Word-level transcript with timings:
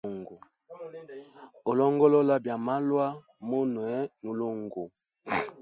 Ulongolola 1.71 2.35
byamalwa 2.43 3.05
munwe 3.47 3.93
mwilungu. 4.21 4.83